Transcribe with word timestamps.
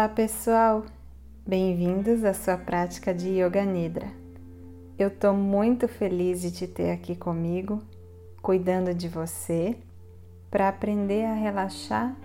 Olá 0.00 0.08
pessoal, 0.08 0.86
bem-vindos 1.46 2.24
à 2.24 2.32
sua 2.32 2.56
prática 2.56 3.12
de 3.12 3.38
Yoga 3.38 3.66
Nidra. 3.66 4.10
Eu 4.98 5.08
estou 5.08 5.34
muito 5.34 5.86
feliz 5.86 6.40
de 6.40 6.50
te 6.50 6.66
ter 6.66 6.90
aqui 6.90 7.14
comigo, 7.14 7.82
cuidando 8.40 8.94
de 8.94 9.08
você, 9.08 9.76
para 10.50 10.70
aprender 10.70 11.26
a 11.26 11.34
relaxar 11.34 12.16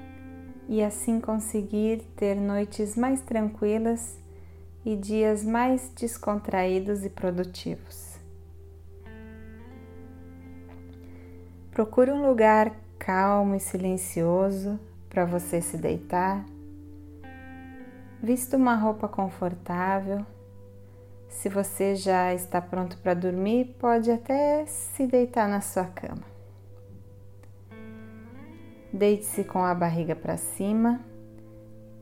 e 0.70 0.82
assim 0.82 1.20
conseguir 1.20 2.02
ter 2.16 2.36
noites 2.36 2.96
mais 2.96 3.20
tranquilas 3.20 4.18
e 4.86 4.96
dias 4.96 5.44
mais 5.44 5.92
descontraídos 5.94 7.04
e 7.04 7.10
produtivos. 7.10 8.18
Procure 11.72 12.10
um 12.10 12.26
lugar 12.26 12.74
calmo 12.98 13.54
e 13.54 13.60
silencioso 13.60 14.80
para 15.10 15.26
você 15.26 15.60
se 15.60 15.76
deitar 15.76 16.55
Vista 18.26 18.58
uma 18.58 18.74
roupa 18.74 19.08
confortável. 19.08 20.26
Se 21.30 21.48
você 21.48 21.96
já 21.96 22.34
está 22.34 22.60
pronto 22.60 22.98
para 22.98 23.14
dormir, 23.14 23.76
pode 23.78 24.10
até 24.10 24.66
se 24.66 25.06
deitar 25.06 25.48
na 25.48 25.62
sua 25.62 25.86
cama. 25.86 26.24
Deite-se 28.92 29.44
com 29.44 29.64
a 29.64 29.76
barriga 29.76 30.16
para 30.16 30.38
cima 30.38 31.02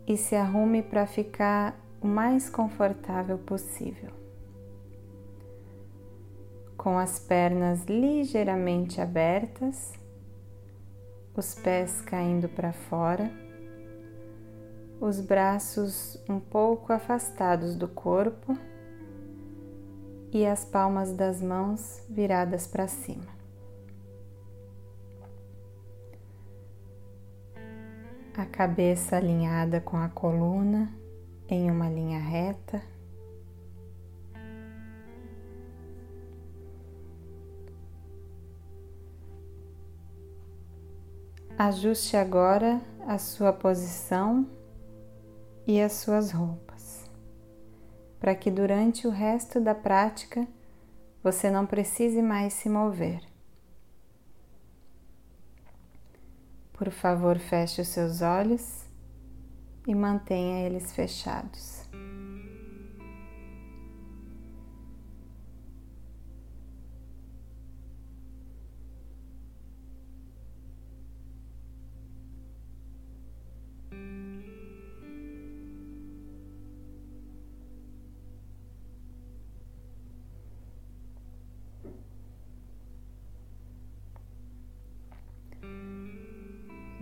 e 0.07 0.15
se 0.15 0.33
arrume 0.33 0.81
para 0.81 1.05
ficar 1.05 1.77
o 1.99 2.07
mais 2.07 2.49
confortável 2.49 3.37
possível. 3.37 4.11
Com 6.77 6.97
as 6.97 7.19
pernas 7.19 7.83
ligeiramente 7.83 9.01
abertas, 9.01 9.91
os 11.35 11.53
pés 11.53 11.99
caindo 11.99 12.47
para 12.47 12.71
fora 12.71 13.42
os 15.03 15.19
braços 15.19 16.17
um 16.29 16.39
pouco 16.39 16.93
afastados 16.93 17.75
do 17.75 17.89
corpo 17.89 18.57
e 20.31 20.45
as 20.45 20.63
palmas 20.63 21.11
das 21.11 21.41
mãos 21.41 22.01
viradas 22.09 22.65
para 22.65 22.87
cima. 22.87 23.27
A 28.33 28.45
cabeça 28.45 29.17
alinhada 29.17 29.81
com 29.81 29.97
a 29.97 30.07
coluna 30.07 30.89
em 31.49 31.69
uma 31.69 31.89
linha 31.89 32.19
reta. 32.19 32.81
Ajuste 41.57 42.15
agora 42.15 42.79
a 43.05 43.17
sua 43.17 43.51
posição 43.51 44.47
e 45.65 45.81
as 45.81 45.93
suas 45.93 46.31
roupas, 46.31 47.09
para 48.19 48.35
que 48.35 48.51
durante 48.51 49.07
o 49.07 49.09
resto 49.09 49.59
da 49.59 49.73
prática 49.73 50.47
você 51.23 51.49
não 51.49 51.65
precise 51.65 52.21
mais 52.21 52.53
se 52.53 52.69
mover. 52.69 53.21
Por 56.73 56.91
favor, 56.91 57.39
feche 57.39 57.81
os 57.81 57.87
seus 57.87 58.21
olhos 58.21 58.85
e 59.87 59.95
mantenha 59.95 60.65
eles 60.65 60.91
fechados. 60.91 61.83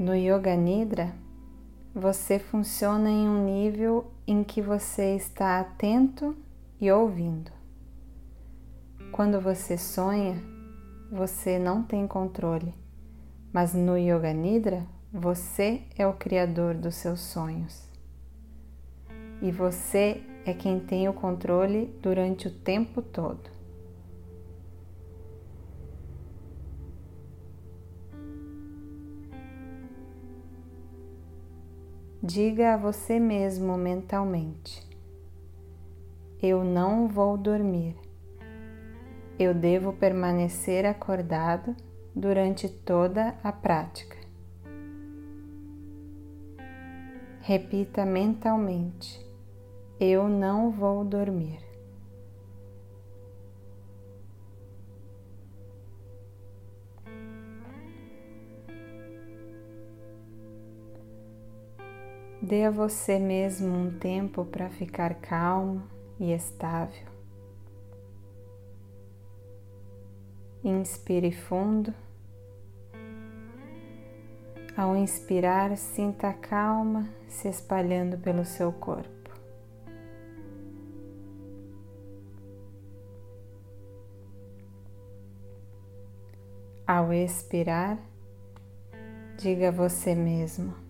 No 0.01 0.16
Yoga 0.16 0.56
Nidra, 0.56 1.13
você 1.94 2.39
funciona 2.39 3.07
em 3.07 3.29
um 3.29 3.45
nível 3.45 4.12
em 4.25 4.44
que 4.44 4.59
você 4.59 5.16
está 5.16 5.59
atento 5.59 6.35
e 6.79 6.91
ouvindo. 6.91 7.51
Quando 9.11 9.40
você 9.40 9.78
sonha, 9.78 10.41
você 11.11 11.59
não 11.59 11.84
tem 11.84 12.07
controle, 12.07 12.73
mas 13.53 13.75
no 13.75 13.95
Yoga 13.95 14.34
Nidra, 14.34 14.88
você 15.13 15.84
é 15.95 16.07
o 16.07 16.13
criador 16.13 16.73
dos 16.73 16.95
seus 16.95 17.19
sonhos. 17.19 17.88
E 19.40 19.51
você 19.51 20.23
é 20.47 20.51
quem 20.51 20.79
tem 20.79 21.07
o 21.09 21.13
controle 21.13 21.95
durante 22.01 22.47
o 22.47 22.51
tempo 22.51 23.03
todo. 23.03 23.51
Diga 32.23 32.75
a 32.75 32.77
você 32.77 33.19
mesmo 33.19 33.75
mentalmente: 33.75 34.87
Eu 36.39 36.63
não 36.63 37.07
vou 37.07 37.35
dormir. 37.35 37.95
Eu 39.39 39.55
devo 39.55 39.91
permanecer 39.91 40.85
acordado 40.85 41.75
durante 42.15 42.69
toda 42.69 43.35
a 43.43 43.51
prática. 43.51 44.15
Repita 47.41 48.05
mentalmente: 48.05 49.19
Eu 49.99 50.29
não 50.29 50.69
vou 50.69 51.03
dormir. 51.03 51.70
Dê 62.51 62.66
a 62.66 62.69
você 62.69 63.17
mesmo 63.17 63.73
um 63.73 63.97
tempo 63.97 64.44
para 64.44 64.69
ficar 64.69 65.16
calmo 65.22 65.84
e 66.19 66.34
estável. 66.34 67.07
Inspire 70.61 71.31
fundo. 71.31 71.94
Ao 74.75 74.97
inspirar, 74.97 75.78
sinta 75.78 76.28
a 76.28 76.34
calma 76.34 77.07
se 77.25 77.47
espalhando 77.47 78.17
pelo 78.17 78.44
seu 78.44 78.73
corpo. 78.73 79.31
Ao 86.85 87.14
expirar, 87.14 87.97
diga 89.37 89.70
a 89.70 89.72
você 89.72 90.14
mesmo: 90.14 90.80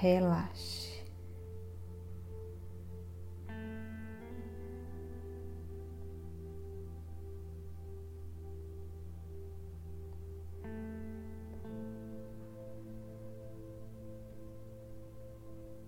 relaxe. 0.00 1.02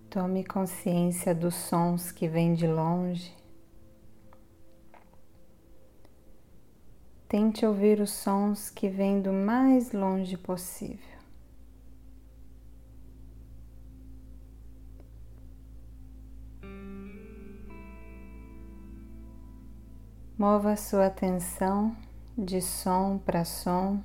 Tome 0.09 0.43
consciência 0.43 1.33
dos 1.33 1.55
sons 1.55 2.11
que 2.11 2.27
vêm 2.27 2.53
de 2.53 2.67
longe. 2.67 3.33
Tente 7.29 7.65
ouvir 7.65 8.01
os 8.01 8.11
sons 8.11 8.69
que 8.69 8.89
vêm 8.89 9.21
do 9.21 9.31
mais 9.31 9.93
longe 9.93 10.35
possível. 10.35 11.10
Mova 20.41 20.75
sua 20.75 21.05
atenção 21.05 21.95
de 22.35 22.63
som 22.63 23.19
para 23.19 23.45
som, 23.45 24.01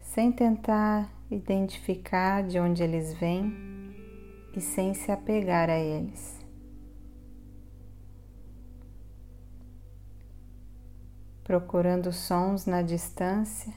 sem 0.00 0.32
tentar 0.32 1.08
identificar 1.30 2.42
de 2.42 2.58
onde 2.58 2.82
eles 2.82 3.14
vêm 3.14 3.54
e 4.52 4.60
sem 4.60 4.94
se 4.94 5.12
apegar 5.12 5.70
a 5.70 5.78
eles. 5.78 6.44
Procurando 11.44 12.12
sons 12.12 12.66
na 12.66 12.82
distância 12.82 13.72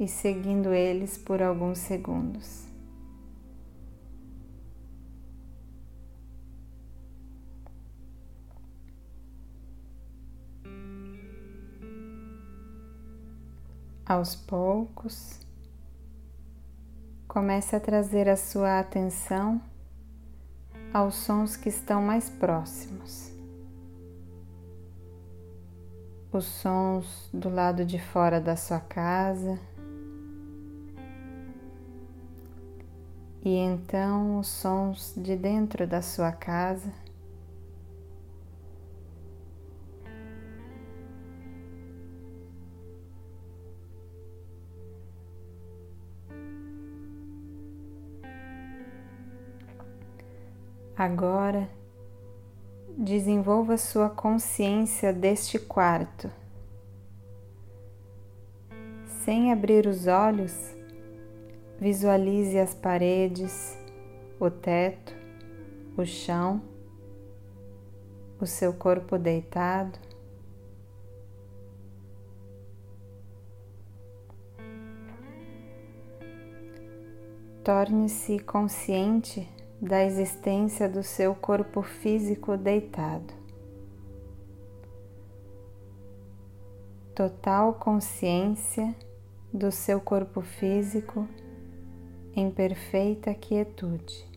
e 0.00 0.08
seguindo 0.08 0.74
eles 0.74 1.16
por 1.16 1.40
alguns 1.40 1.78
segundos. 1.78 2.73
Aos 14.14 14.36
poucos, 14.36 15.40
comece 17.26 17.74
a 17.74 17.80
trazer 17.80 18.28
a 18.28 18.36
sua 18.36 18.78
atenção 18.78 19.60
aos 20.92 21.16
sons 21.16 21.56
que 21.56 21.68
estão 21.68 22.00
mais 22.00 22.30
próximos. 22.30 23.32
Os 26.32 26.44
sons 26.44 27.28
do 27.34 27.48
lado 27.48 27.84
de 27.84 27.98
fora 27.98 28.40
da 28.40 28.54
sua 28.54 28.78
casa. 28.78 29.58
E 33.44 33.50
então 33.56 34.38
os 34.38 34.46
sons 34.46 35.12
de 35.16 35.34
dentro 35.34 35.88
da 35.88 36.00
sua 36.00 36.30
casa. 36.30 36.92
Agora, 51.04 51.68
desenvolva 52.96 53.76
sua 53.76 54.08
consciência 54.08 55.12
deste 55.12 55.58
quarto. 55.58 56.30
Sem 59.22 59.52
abrir 59.52 59.86
os 59.86 60.06
olhos, 60.06 60.74
visualize 61.78 62.58
as 62.58 62.74
paredes, 62.74 63.76
o 64.40 64.48
teto, 64.48 65.14
o 65.94 66.06
chão, 66.06 66.62
o 68.40 68.46
seu 68.46 68.72
corpo 68.72 69.18
deitado. 69.18 69.98
Torne-se 77.62 78.38
consciente 78.38 79.46
da 79.84 80.02
existência 80.02 80.88
do 80.88 81.02
seu 81.02 81.34
corpo 81.34 81.82
físico 81.82 82.56
deitado. 82.56 83.34
Total 87.14 87.74
consciência 87.74 88.94
do 89.52 89.70
seu 89.70 90.00
corpo 90.00 90.40
físico 90.40 91.28
em 92.34 92.50
perfeita 92.50 93.34
quietude. 93.34 94.33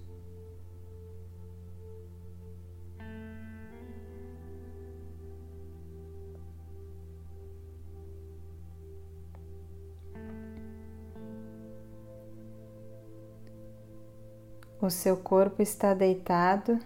O 14.79 14.91
seu 14.91 15.17
corpo 15.17 15.61
está 15.61 15.93
deitado. 15.95 16.79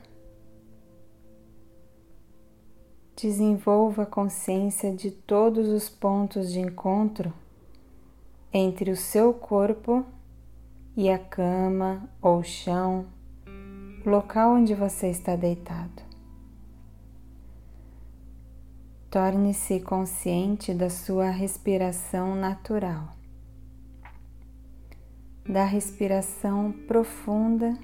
Desenvolva 3.15 4.03
a 4.03 4.05
consciência 4.05 4.95
de 4.95 5.11
todos 5.11 5.67
os 5.67 5.89
pontos 5.89 6.51
de 6.51 6.59
encontro 6.59 7.33
entre 8.53 8.91
o 8.91 8.95
seu 8.95 9.33
corpo 9.33 10.05
e 10.95 11.09
a 11.09 11.19
cama 11.19 12.09
ou 12.21 12.43
chão, 12.43 13.05
o 14.05 14.09
local 14.09 14.55
onde 14.55 14.73
você 14.73 15.07
está 15.07 15.35
deitado. 15.35 16.01
Torne-se 19.09 19.81
consciente 19.81 20.73
da 20.73 20.89
sua 20.89 21.29
respiração 21.29 22.35
natural, 22.35 23.09
da 25.51 25.65
respiração 25.65 26.71
profunda 26.87 27.77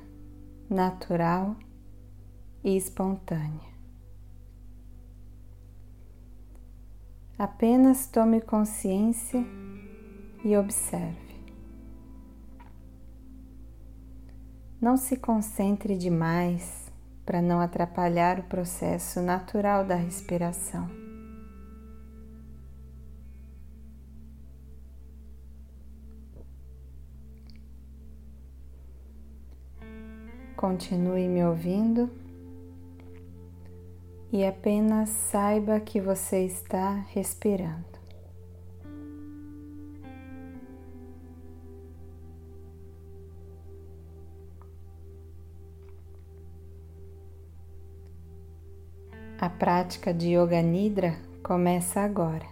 natural 0.70 1.54
e 2.64 2.78
espontânea. 2.78 3.68
Apenas 7.38 8.08
tome 8.08 8.40
consciência 8.40 9.46
e 10.46 10.56
observe. 10.56 11.36
Não 14.80 14.96
se 14.96 15.18
concentre 15.18 15.98
demais 15.98 16.90
para 17.26 17.42
não 17.42 17.60
atrapalhar 17.60 18.40
o 18.40 18.44
processo 18.44 19.20
natural 19.22 19.84
da 19.84 19.96
respiração. 19.96 21.07
Continue 30.58 31.28
me 31.28 31.46
ouvindo 31.46 32.10
e 34.32 34.44
apenas 34.44 35.10
saiba 35.10 35.80
que 35.80 36.02
você 36.02 36.44
está 36.46 37.06
respirando. 37.14 37.86
A 49.40 49.48
prática 49.52 50.12
de 50.12 50.30
Yoga 50.30 50.64
Nidra 50.64 51.16
começa 51.44 52.02
agora. 52.02 52.48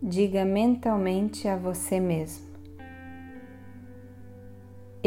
Diga 0.00 0.44
mentalmente 0.44 1.48
a 1.48 1.56
você 1.56 1.98
mesmo: 1.98 2.45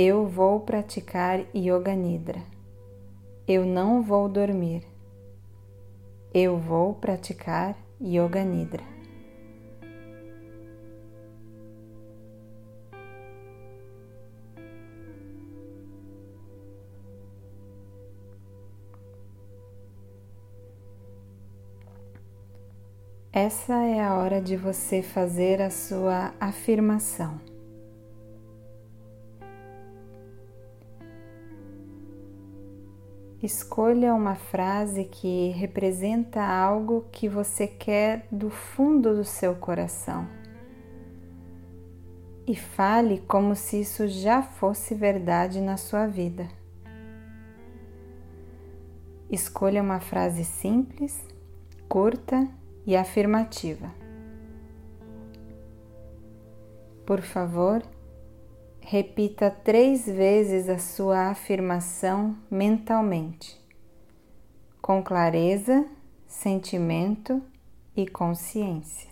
eu 0.02 0.26
vou 0.26 0.62
praticar 0.62 1.42
Yoga 1.54 1.94
Nidra. 1.94 2.42
Eu 3.46 3.66
não 3.66 4.02
vou 4.02 4.30
dormir. 4.30 4.88
Eu 6.34 6.58
vou 6.58 6.94
praticar 6.94 7.76
Yoga 8.02 8.42
Nidra. 8.46 8.82
Essa 23.34 23.84
é 23.84 24.00
a 24.00 24.16
hora 24.16 24.40
de 24.40 24.56
você 24.56 25.02
fazer 25.02 25.62
a 25.62 25.70
sua 25.70 26.34
afirmação. 26.40 27.49
Escolha 33.42 34.14
uma 34.14 34.36
frase 34.36 35.06
que 35.06 35.52
representa 35.52 36.42
algo 36.44 37.06
que 37.10 37.30
você 37.30 37.66
quer 37.66 38.28
do 38.30 38.50
fundo 38.50 39.16
do 39.16 39.24
seu 39.24 39.56
coração 39.56 40.28
e 42.46 42.54
fale 42.54 43.20
como 43.28 43.56
se 43.56 43.80
isso 43.80 44.10
já 44.10 44.42
fosse 44.42 44.94
verdade 44.94 45.62
na 45.62 45.78
sua 45.78 46.06
vida. 46.06 46.50
Escolha 49.30 49.82
uma 49.82 50.02
frase 50.02 50.44
simples, 50.44 51.24
curta 51.88 52.46
e 52.86 52.98
afirmativa. 52.98 53.90
Por 57.06 57.22
favor, 57.22 57.84
Repita 58.92 59.52
três 59.52 60.08
vezes 60.08 60.68
a 60.68 60.80
sua 60.80 61.30
afirmação 61.30 62.36
mentalmente, 62.50 63.56
com 64.82 65.04
clareza, 65.04 65.86
sentimento 66.26 67.40
e 67.96 68.08
consciência. 68.08 69.08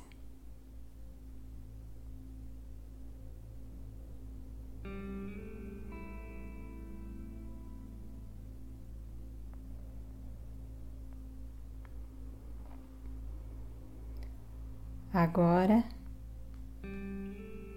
Agora, 15.13 15.83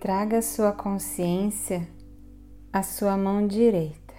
Traga 0.01 0.41
sua 0.41 0.73
consciência 0.73 1.87
à 2.73 2.83
sua 2.83 3.19
mão 3.19 3.47
direita 3.47 4.15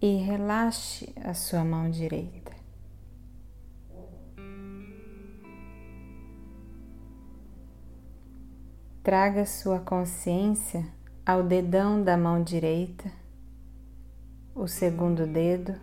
e 0.00 0.16
relaxe 0.16 1.12
a 1.22 1.34
sua 1.34 1.62
mão 1.62 1.90
direita. 1.90 2.52
Traga 9.02 9.44
sua 9.44 9.78
consciência 9.78 10.90
ao 11.26 11.42
dedão 11.42 12.02
da 12.02 12.16
mão 12.16 12.42
direita, 12.42 13.12
o 14.54 14.66
segundo 14.66 15.26
dedo, 15.26 15.78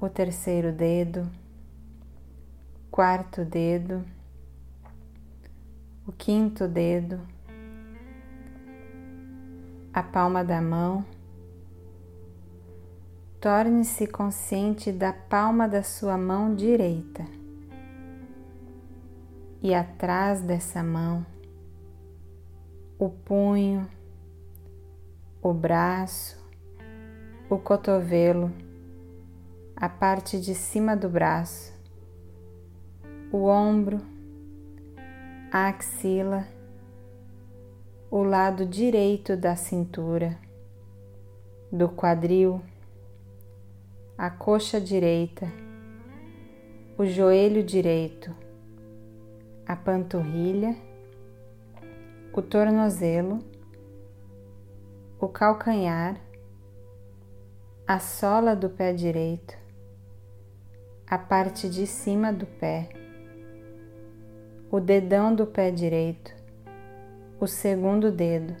o 0.00 0.08
terceiro 0.08 0.70
dedo, 0.70 1.28
quarto 2.92 3.44
dedo 3.44 4.04
o 6.06 6.10
quinto 6.10 6.66
dedo, 6.66 7.20
a 9.92 10.02
palma 10.02 10.44
da 10.44 10.60
mão. 10.60 11.04
Torne-se 13.40 14.06
consciente 14.06 14.92
da 14.92 15.12
palma 15.12 15.68
da 15.68 15.82
sua 15.82 16.16
mão 16.16 16.54
direita 16.54 17.24
e 19.62 19.72
atrás 19.74 20.42
dessa 20.42 20.82
mão, 20.82 21.24
o 22.98 23.08
punho, 23.08 23.88
o 25.40 25.52
braço, 25.52 26.36
o 27.48 27.58
cotovelo, 27.58 28.52
a 29.76 29.88
parte 29.88 30.40
de 30.40 30.54
cima 30.54 30.96
do 30.96 31.08
braço, 31.08 31.72
o 33.32 33.46
ombro, 33.46 34.11
a 35.54 35.68
axila, 35.68 36.48
o 38.10 38.22
lado 38.22 38.64
direito 38.64 39.36
da 39.36 39.54
cintura, 39.54 40.38
do 41.70 41.90
quadril, 41.90 42.62
a 44.16 44.30
coxa 44.30 44.80
direita, 44.80 45.52
o 46.96 47.04
joelho 47.04 47.62
direito, 47.62 48.34
a 49.66 49.76
panturrilha, 49.76 50.74
o 52.32 52.40
tornozelo, 52.40 53.40
o 55.20 55.28
calcanhar, 55.28 56.18
a 57.86 57.98
sola 57.98 58.56
do 58.56 58.70
pé 58.70 58.94
direito, 58.94 59.54
a 61.06 61.18
parte 61.18 61.68
de 61.68 61.86
cima 61.86 62.32
do 62.32 62.46
pé, 62.46 63.01
o 64.72 64.80
dedão 64.80 65.34
do 65.34 65.46
pé 65.46 65.70
direito, 65.70 66.34
o 67.38 67.46
segundo 67.46 68.10
dedo, 68.10 68.56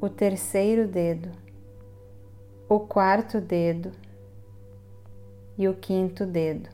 o 0.00 0.08
terceiro 0.08 0.88
dedo, 0.88 1.30
o 2.66 2.80
quarto 2.80 3.38
dedo 3.38 3.92
e 5.58 5.68
o 5.68 5.74
quinto 5.74 6.24
dedo. 6.24 6.70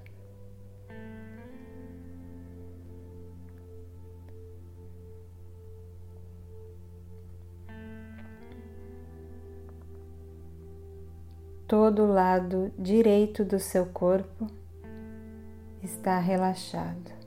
todo 11.67 12.03
o 12.03 12.13
lado 12.13 12.73
direito 12.77 13.45
do 13.45 13.61
seu 13.61 13.87
corpo 13.87 14.49
está 15.85 16.19
relaxado. 16.19 17.20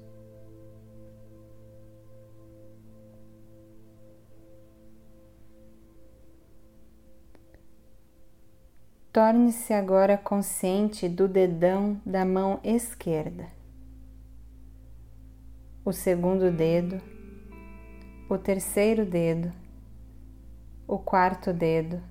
Torne-se 9.14 9.72
agora 9.72 10.18
consciente 10.18 11.08
do 11.08 11.28
dedão 11.28 12.02
da 12.04 12.26
mão 12.26 12.60
esquerda, 12.64 13.46
o 15.86 15.94
segundo 15.94 16.52
dedo, 16.52 17.00
o 18.28 18.40
terceiro 18.40 19.06
dedo, 19.06 19.54
o 20.88 20.98
quarto 20.98 21.54
dedo. 21.54 22.02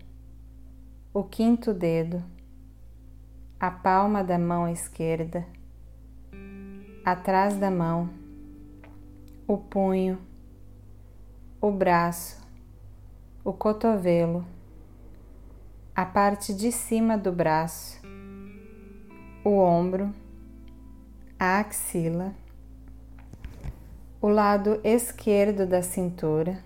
O 1.13 1.25
quinto 1.25 1.75
dedo, 1.75 2.23
a 3.59 3.69
palma 3.69 4.23
da 4.23 4.39
mão 4.39 4.69
esquerda, 4.69 5.45
atrás 7.05 7.57
da 7.57 7.69
mão, 7.69 8.11
o 9.45 9.59
punho, 9.59 10.21
o 11.61 11.73
braço, 11.73 12.41
o 13.45 13.53
cotovelo, 13.53 14.47
a 15.95 16.05
parte 16.05 16.55
de 16.55 16.73
cima 16.73 17.19
do 17.19 17.31
braço, 17.31 18.01
o 19.45 19.59
ombro, 19.59 20.15
a 21.39 21.59
axila, 21.59 22.35
o 24.21 24.29
lado 24.29 24.81
esquerdo 24.83 25.67
da 25.67 25.83
cintura, 25.83 26.63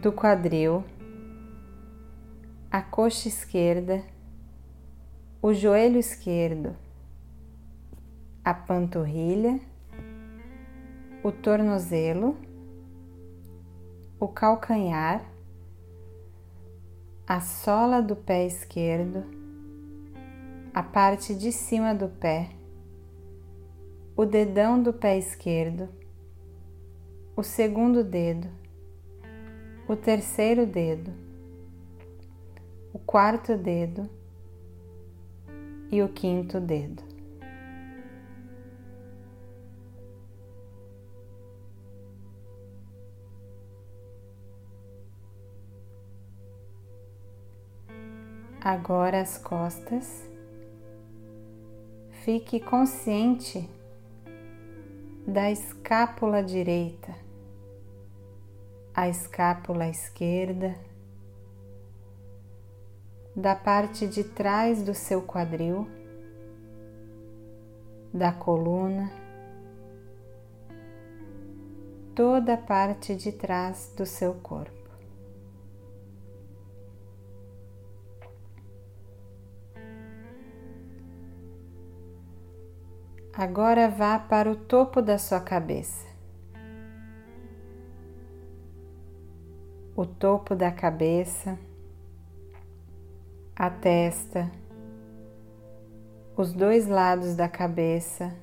do 0.00 0.12
quadril 0.12 0.84
a 2.72 2.80
coxa 2.80 3.28
esquerda, 3.28 4.02
o 5.42 5.52
joelho 5.52 5.98
esquerdo, 5.98 6.74
a 8.42 8.54
panturrilha, 8.54 9.60
o 11.22 11.30
tornozelo, 11.30 12.34
o 14.18 14.26
calcanhar, 14.26 15.22
a 17.32 17.40
sola 17.40 18.02
do 18.02 18.14
pé 18.14 18.44
esquerdo, 18.44 19.24
a 20.74 20.82
parte 20.82 21.34
de 21.34 21.50
cima 21.50 21.94
do 21.94 22.06
pé, 22.06 22.50
o 24.14 24.26
dedão 24.26 24.82
do 24.82 24.92
pé 24.92 25.16
esquerdo, 25.16 25.88
o 27.34 27.42
segundo 27.42 28.04
dedo, 28.04 28.50
o 29.88 29.96
terceiro 29.96 30.66
dedo 30.66 31.10
o 32.92 32.98
quarto 32.98 33.56
dedo 33.56 34.06
e 35.90 36.02
o 36.02 36.08
quinto 36.10 36.60
dedo. 36.60 37.11
Agora 48.64 49.20
as 49.20 49.38
costas. 49.38 50.22
Fique 52.24 52.60
consciente 52.60 53.68
da 55.26 55.50
escápula 55.50 56.44
direita, 56.44 57.12
a 58.94 59.08
escápula 59.08 59.88
esquerda 59.88 60.76
da 63.34 63.56
parte 63.56 64.06
de 64.06 64.22
trás 64.22 64.80
do 64.80 64.94
seu 64.94 65.22
quadril, 65.22 65.88
da 68.14 68.32
coluna, 68.32 69.10
toda 72.14 72.54
a 72.54 72.58
parte 72.58 73.16
de 73.16 73.32
trás 73.32 73.92
do 73.96 74.06
seu 74.06 74.34
corpo. 74.34 74.81
Agora 83.32 83.88
vá 83.88 84.18
para 84.18 84.50
o 84.50 84.56
topo 84.56 85.00
da 85.00 85.18
sua 85.18 85.40
cabeça. 85.40 86.06
O 89.94 90.06
topo 90.06 90.54
da 90.54 90.72
cabeça 90.72 91.58
a 93.54 93.70
testa, 93.70 94.50
os 96.36 96.52
dois 96.52 96.88
lados 96.88 97.36
da 97.36 97.48
cabeça, 97.48 98.34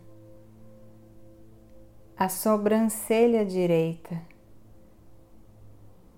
a 2.16 2.30
sobrancelha 2.30 3.46
direita, 3.46 4.22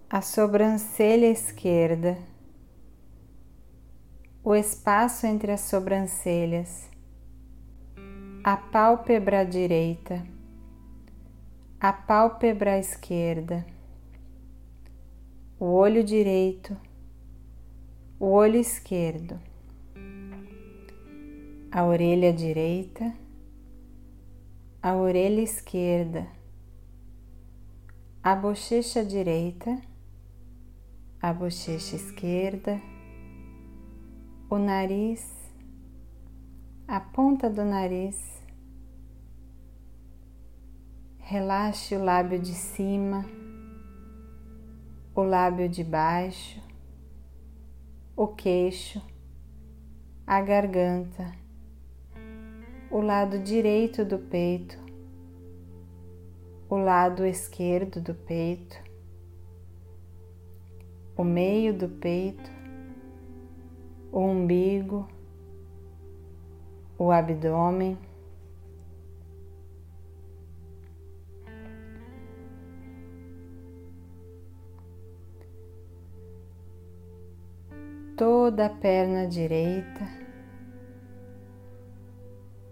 a 0.08 0.22
sobrancelha 0.22 1.32
esquerda, 1.32 2.16
o 4.44 4.54
espaço 4.54 5.26
entre 5.26 5.52
as 5.52 5.62
sobrancelhas, 5.62 6.91
a 8.44 8.58
pálpebra 8.58 9.46
direita, 9.46 10.26
a 11.80 11.94
pálpebra 11.94 12.80
esquerda, 12.80 13.66
o 15.60 15.66
olho 15.66 16.04
direito. 16.04 16.76
O 18.20 18.34
olho 18.34 18.58
esquerdo, 18.58 19.40
a 21.72 21.84
orelha 21.84 22.32
direita, 22.32 23.16
a 24.80 24.94
orelha 24.94 25.42
esquerda, 25.42 26.28
a 28.22 28.36
bochecha 28.36 29.04
direita, 29.04 29.82
a 31.20 31.34
bochecha 31.34 31.96
esquerda, 31.96 32.80
o 34.48 34.60
nariz, 34.60 35.42
a 36.88 37.00
ponta 37.00 37.50
do 37.50 37.66
nariz. 37.66 38.31
Relaxe 41.32 41.96
o 41.96 42.04
lábio 42.04 42.38
de 42.38 42.54
cima, 42.54 43.26
o 45.16 45.22
lábio 45.24 45.70
de 45.70 45.82
baixo, 45.82 46.62
o 48.18 48.28
queixo, 48.28 49.02
a 50.28 50.42
garganta, 50.42 51.32
o 52.92 53.00
lado 53.00 53.40
direito 53.40 54.04
do 54.04 54.20
peito, 54.20 54.78
o 56.70 56.76
lado 56.76 57.26
esquerdo 57.26 58.02
do 58.02 58.14
peito, 58.14 58.76
o 61.16 61.24
meio 61.24 61.74
do 61.74 61.88
peito, 61.88 62.52
o 64.12 64.20
umbigo, 64.20 65.08
o 66.98 67.10
abdômen. 67.10 67.98
Toda 78.22 78.68
a 78.68 78.70
perna 78.70 79.26
direita, 79.26 80.08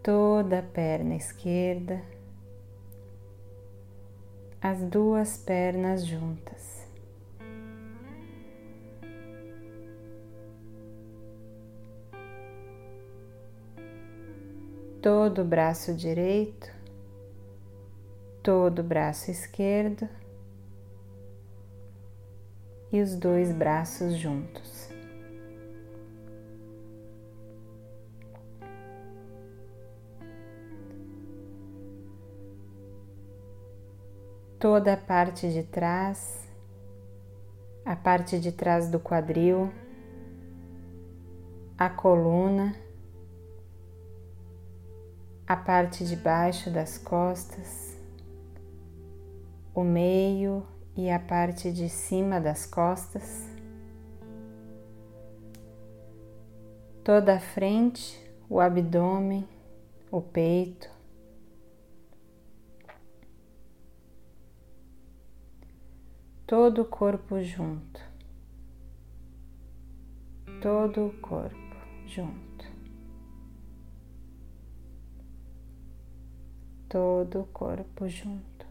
toda 0.04 0.60
a 0.60 0.62
perna 0.62 1.16
esquerda, 1.16 2.04
as 4.62 4.84
duas 4.84 5.38
pernas 5.38 6.06
juntas. 6.06 6.88
todo 15.02 15.42
o 15.42 15.46
braço 15.46 15.96
direito, 15.96 16.72
todo 18.44 18.80
o 18.80 18.84
braço 18.84 19.32
esquerdo 19.32 20.08
e 22.92 23.02
os 23.02 23.16
dois 23.16 23.52
braços 23.52 24.16
juntos. 24.16 24.89
Toda 34.60 34.94
a 34.94 34.98
parte 34.98 35.50
de 35.52 35.64
trás, 35.64 36.48
a 37.86 37.96
parte 37.96 38.40
de 38.40 38.52
trás 38.52 38.90
do 38.90 39.00
quadril, 39.00 39.72
a 41.78 41.90
coluna 41.90 42.76
a 45.50 45.56
parte 45.56 46.06
de 46.06 46.16
baixo 46.16 46.70
das 46.70 47.00
costas, 47.00 47.98
o 49.74 49.82
meio 49.84 50.64
e 50.96 51.10
a 51.10 51.18
parte 51.18 51.72
de 51.72 51.90
cima 51.90 52.40
das 52.40 52.68
costas, 52.68 53.48
toda 57.04 57.38
a 57.38 57.40
frente, 57.40 58.24
o 58.48 58.60
abdômen, 58.60 59.50
o 60.12 60.22
peito, 60.22 60.88
todo 66.50 66.82
o 66.82 66.86
corpo 66.86 67.40
junto, 67.44 68.02
todo 70.60 71.06
o 71.06 71.14
corpo 71.22 71.78
junto. 72.08 72.50
todo 76.90 77.42
o 77.42 77.46
corpo 77.46 78.10
junto. 78.10 78.66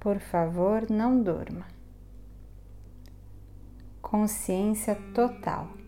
Por 0.00 0.18
favor, 0.20 0.90
não 0.90 1.22
durma. 1.22 1.68
Consciência 4.00 4.94
total. 5.14 5.79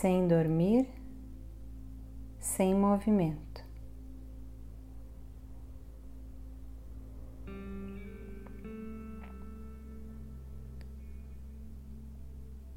Sem 0.00 0.26
dormir, 0.26 0.88
sem 2.38 2.74
movimento. 2.74 3.62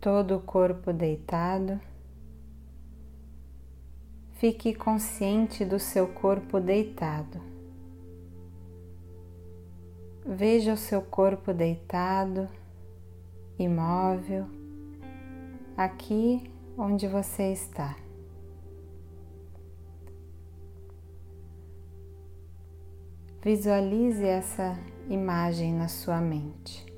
todo 0.01 0.35
o 0.35 0.41
corpo 0.41 0.91
deitado. 0.91 1.79
Fique 4.33 4.75
consciente 4.75 5.63
do 5.63 5.79
seu 5.79 6.09
corpo 6.09 6.59
deitado. 6.59 7.39
Veja 10.25 10.73
o 10.73 10.77
seu 10.77 11.01
corpo 11.01 11.53
deitado, 11.53 12.49
imóvel, 13.57 14.45
aqui 15.77 16.52
onde 16.77 17.07
você 17.07 17.51
está. 17.51 17.95
Visualize 23.41 24.23
essa 24.23 24.79
imagem 25.09 25.73
na 25.73 25.87
sua 25.87 26.21
mente. 26.21 26.92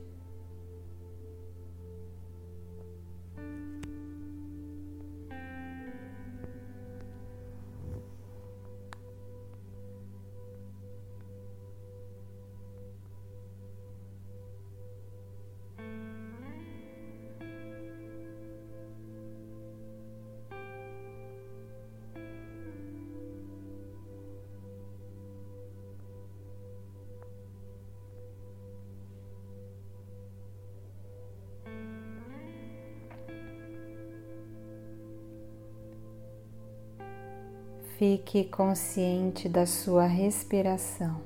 Fique 37.98 38.44
consciente 38.44 39.48
da 39.48 39.66
sua 39.66 40.06
respiração. 40.06 41.22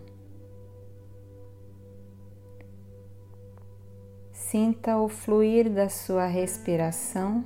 Sinta 4.32 4.96
o 4.98 5.10
fluir 5.10 5.68
da 5.68 5.90
sua 5.90 6.28
respiração 6.28 7.44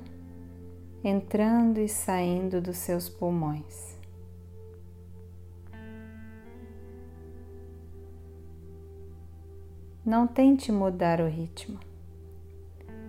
entrando 1.02 1.80
e 1.80 1.88
saindo 1.88 2.60
dos 2.60 2.76
seus 2.76 3.08
pulmões. 3.08 3.96
Não 10.04 10.26
tente 10.26 10.70
mudar 10.70 11.22
o 11.22 11.26
ritmo. 11.26 11.80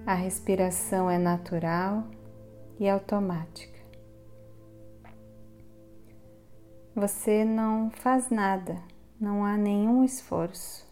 A 0.06 0.13
respiração 0.13 1.10
é 1.10 1.17
natural 1.17 2.06
e 2.80 2.88
automática. 2.88 3.74
Você 6.95 7.43
não 7.43 7.91
faz 7.91 8.29
nada, 8.29 8.81
não 9.19 9.43
há 9.43 9.58
nenhum 9.58 10.05
esforço. 10.05 10.89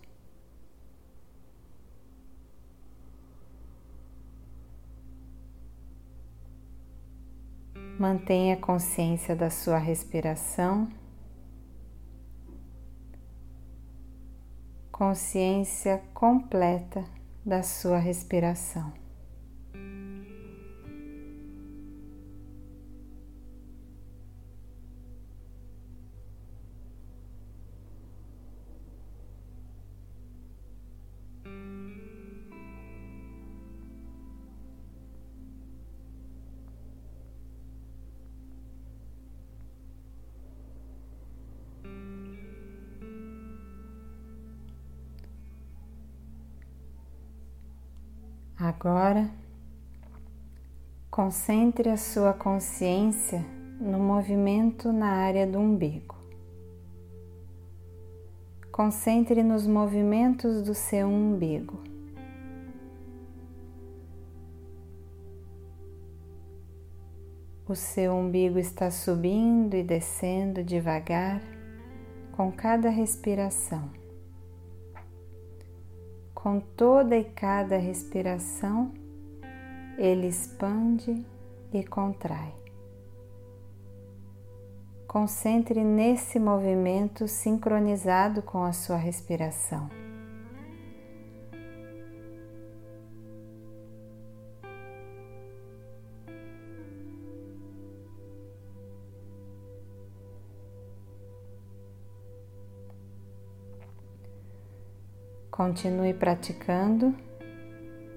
Mantenha 7.97 8.57
consciência 8.57 9.33
da 9.33 9.49
sua 9.49 9.77
respiração, 9.77 10.89
consciência 14.91 16.03
completa 16.13 17.05
da 17.45 17.63
sua 17.63 17.97
respiração. 17.97 19.02
Agora, 48.65 49.29
concentre 51.11 51.89
a 51.89 51.97
sua 51.97 52.31
consciência 52.31 53.45
no 53.77 53.99
movimento 53.99 54.89
na 54.93 55.07
área 55.07 55.45
do 55.45 55.59
umbigo. 55.59 56.15
Concentre 58.71 59.43
nos 59.43 59.67
movimentos 59.67 60.61
do 60.61 60.73
seu 60.73 61.09
umbigo. 61.09 61.83
O 67.67 67.75
seu 67.75 68.13
umbigo 68.13 68.57
está 68.57 68.89
subindo 68.89 69.75
e 69.75 69.83
descendo 69.83 70.63
devagar 70.63 71.41
com 72.31 72.49
cada 72.49 72.89
respiração. 72.89 74.02
Com 76.43 76.59
toda 76.59 77.15
e 77.15 77.23
cada 77.23 77.77
respiração, 77.77 78.91
ele 79.97 80.27
expande 80.27 81.25
e 81.71 81.81
contrai. 81.85 82.53
Concentre 85.07 85.81
nesse 85.85 86.39
movimento 86.39 87.29
sincronizado 87.29 88.41
com 88.41 88.61
a 88.61 88.73
sua 88.73 88.97
respiração. 88.97 90.02
Continue 105.63 106.13
praticando, 106.13 107.15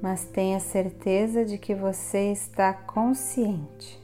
mas 0.03 0.25
tenha 0.25 0.59
certeza 0.59 1.45
de 1.45 1.59
que 1.59 1.77
você 1.77 2.33
está 2.33 2.75
consciente. 2.75 4.01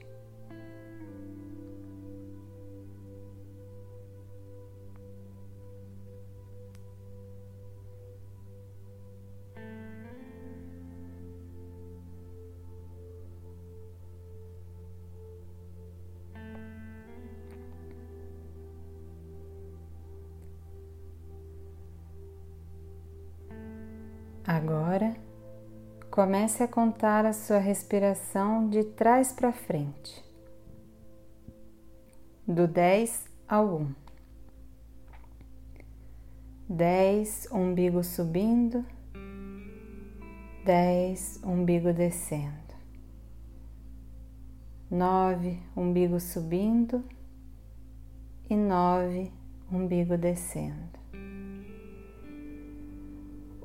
Comece 26.12 26.62
a 26.62 26.68
contar 26.68 27.24
a 27.24 27.32
sua 27.32 27.56
respiração 27.56 28.68
de 28.68 28.84
trás 28.84 29.32
para 29.32 29.50
frente, 29.50 30.22
do 32.46 32.68
10 32.68 33.30
ao 33.48 33.76
1. 33.78 33.94
10, 36.68 37.48
umbigo 37.50 38.04
subindo, 38.04 38.84
10, 40.66 41.40
umbigo 41.44 41.94
descendo. 41.94 42.52
9, 44.90 45.58
umbigo 45.74 46.20
subindo. 46.20 47.02
E 48.50 48.54
9, 48.54 49.32
umbigo 49.72 50.18
descendo. 50.18 51.00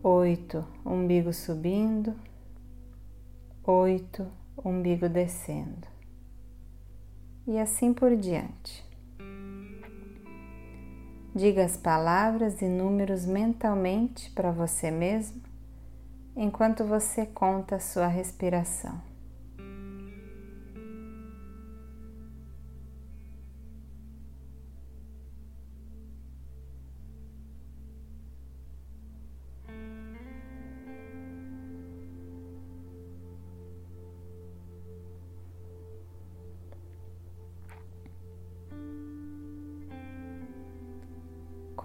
Oito, 0.01 0.65
umbigo 0.85 1.33
subindo, 1.33 2.15
oito, 3.67 4.25
umbigo 4.63 5.09
descendo, 5.09 5.85
e 7.45 7.59
assim 7.59 7.93
por 7.93 8.15
diante. 8.15 8.85
Diga 11.35 11.65
as 11.65 11.75
palavras 11.75 12.61
e 12.61 12.65
números 12.69 13.25
mentalmente 13.25 14.31
para 14.31 14.51
você 14.51 14.89
mesmo 14.89 15.41
enquanto 16.33 16.85
você 16.85 17.25
conta 17.25 17.75
a 17.75 17.79
sua 17.79 18.07
respiração. 18.07 19.06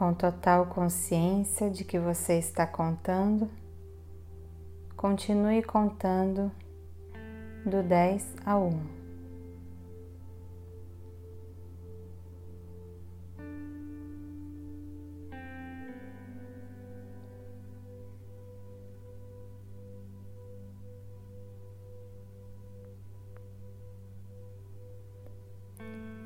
Com 0.02 0.12
total 0.12 0.66
consciência 0.66 1.70
de 1.70 1.84
que 1.84 1.96
você 1.96 2.36
está 2.36 2.66
contando, 2.66 3.48
continue 4.96 5.62
contando 5.62 6.50
do 7.64 7.84
10 7.84 8.34
ao 8.44 8.66
1. 8.66 9.02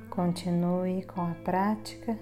Continue 0.09 1.03
com 1.03 1.21
a 1.21 1.35
prática. 1.45 2.19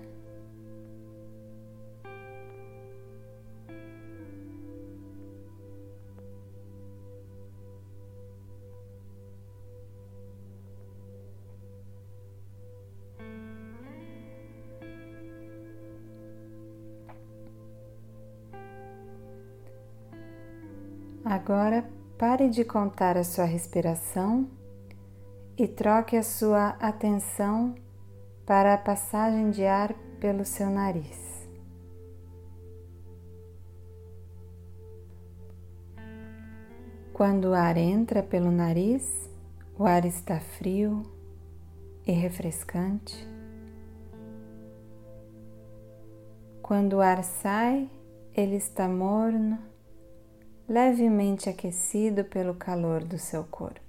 Agora 21.44 21.86
pare 22.16 22.48
de 22.48 22.64
contar 22.64 23.18
a 23.18 23.22
sua 23.22 23.44
respiração 23.44 24.48
e 25.58 25.68
troque 25.68 26.16
a 26.16 26.22
sua 26.22 26.68
atenção 26.80 27.74
para 28.46 28.72
a 28.72 28.78
passagem 28.78 29.50
de 29.50 29.66
ar 29.66 29.92
pelo 30.18 30.42
seu 30.42 30.70
nariz. 30.70 31.46
Quando 37.12 37.50
o 37.50 37.54
ar 37.54 37.76
entra 37.76 38.22
pelo 38.22 38.50
nariz, 38.50 39.30
o 39.78 39.84
ar 39.84 40.06
está 40.06 40.40
frio 40.40 41.02
e 42.06 42.12
refrescante. 42.12 43.28
Quando 46.62 46.94
o 46.94 47.00
ar 47.02 47.22
sai, 47.22 47.90
ele 48.34 48.56
está 48.56 48.88
morno 48.88 49.73
levemente 50.68 51.48
aquecido 51.48 52.24
pelo 52.24 52.54
calor 52.54 53.04
do 53.04 53.18
seu 53.18 53.44
corpo. 53.44 53.80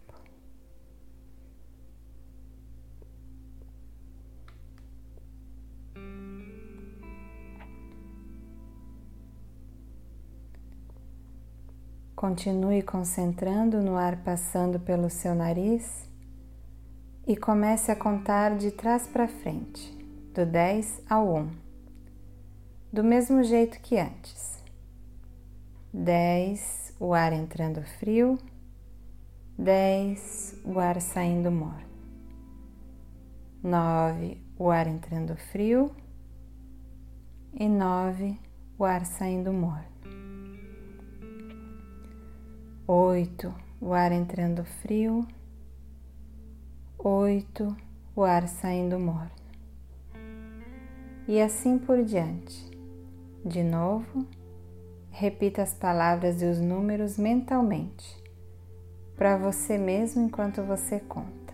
Continue 12.16 12.82
concentrando 12.82 13.82
no 13.82 13.98
ar 13.98 14.24
passando 14.24 14.80
pelo 14.80 15.10
seu 15.10 15.36
nariz 15.36 16.10
e 17.28 17.36
comece 17.36 17.92
a 17.92 17.96
contar 17.96 18.58
de 18.58 18.72
trás 18.72 19.06
para 19.06 19.28
frente, 19.28 19.92
do 20.34 20.46
10 20.46 21.02
ao 21.10 21.36
1, 21.36 21.50
do 22.92 23.04
mesmo 23.04 23.44
jeito 23.44 23.80
que 23.82 23.98
antes. 23.98 24.55
10, 25.98 26.94
o 27.00 27.14
ar 27.14 27.32
entrando 27.32 27.82
frio, 27.82 28.38
10, 29.58 30.60
o 30.66 30.78
ar 30.78 31.00
saindo 31.00 31.50
morno. 31.50 31.88
9, 33.64 34.38
o 34.60 34.70
ar 34.70 34.88
entrando 34.88 35.38
frio 35.38 35.90
e 37.54 37.70
9, 37.70 38.38
o 38.78 38.84
ar 38.84 39.06
saindo 39.06 39.54
morno. 39.54 39.86
8, 42.86 43.56
o 43.80 43.94
ar 43.94 44.12
entrando 44.12 44.66
frio, 44.66 45.26
8, 47.00 47.74
o 48.14 48.24
ar 48.26 48.50
saindo 48.50 49.00
morno. 49.00 49.32
E 51.26 51.42
assim 51.42 51.78
por 51.80 52.04
diante. 52.04 52.70
De 53.46 53.64
novo. 53.64 54.28
Repita 55.18 55.62
as 55.62 55.74
palavras 55.74 56.42
e 56.42 56.46
os 56.46 56.60
números 56.60 57.18
mentalmente, 57.18 58.22
para 59.16 59.38
você 59.38 59.78
mesmo 59.78 60.24
enquanto 60.24 60.62
você 60.62 61.00
conta. 61.00 61.54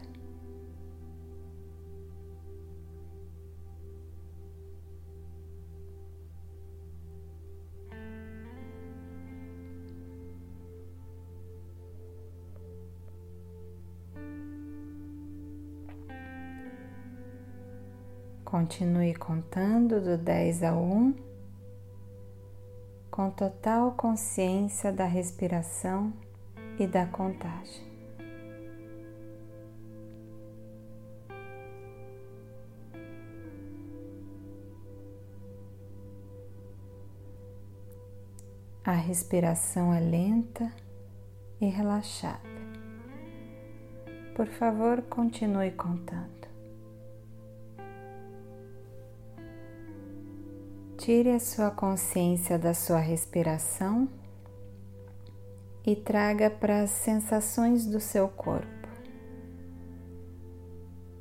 Continue 18.44 19.14
contando 19.14 20.02
do 20.02 20.18
10 20.18 20.64
a 20.64 20.74
1, 20.74 21.31
com 23.12 23.30
total 23.30 23.92
consciência 23.92 24.92
da 24.92 25.06
respiração 25.06 26.14
e 26.80 26.88
da 26.88 27.06
contagem. 27.06 27.92
A 38.84 38.94
respiração 38.94 39.94
é 39.94 40.00
lenta 40.00 40.72
e 41.60 41.68
relaxada. 41.68 42.40
Por 44.36 44.48
favor, 44.48 45.02
continue 45.04 45.72
contando. 45.72 46.51
Tire 51.02 51.32
a 51.32 51.40
sua 51.40 51.72
consciência 51.72 52.60
da 52.60 52.76
sua 52.76 53.00
respiração 53.00 54.08
e 55.84 55.96
traga 55.96 56.48
para 56.48 56.84
as 56.84 56.92
sensações 56.92 57.88
do 57.88 58.00
seu 58.00 58.30
corpo. 58.30 58.88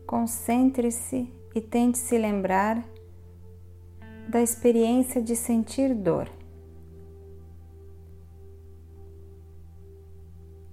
Concentre-se 0.07 1.33
e 1.55 1.63
tente 1.63 1.97
se 1.97 2.19
lembrar 2.19 2.87
da 4.29 4.43
experiência 4.43 5.23
de 5.23 5.35
sentir 5.35 5.95
dor. 5.95 6.31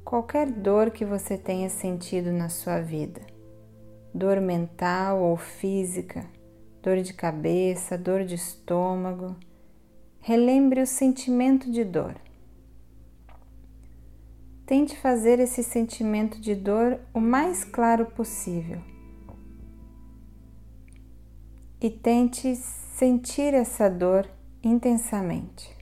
qualquer 0.03 0.51
dor 0.51 0.91
que 0.91 1.05
você 1.05 1.37
tenha 1.37 1.69
sentido 1.69 2.31
na 2.33 2.49
sua 2.49 2.81
vida, 2.81 3.21
dor 4.13 4.41
mental 4.41 5.21
ou 5.21 5.37
física, 5.37 6.25
dor 6.81 6.97
de 7.01 7.13
cabeça, 7.13 7.97
dor 7.97 8.23
de 8.23 8.35
estômago, 8.35 9.35
relembre 10.19 10.81
o 10.81 10.87
sentimento 10.87 11.71
de 11.71 11.83
dor. 11.83 12.15
Tente 14.65 14.97
fazer 14.97 15.39
esse 15.39 15.63
sentimento 15.63 16.41
de 16.41 16.53
dor 16.53 16.99
o 17.13 17.21
mais 17.21 17.63
claro 17.63 18.05
possível 18.07 18.81
e 21.79 21.89
tente 21.89 22.55
sentir 22.55 23.53
essa 23.53 23.89
dor 23.89 24.27
intensamente. 24.63 25.76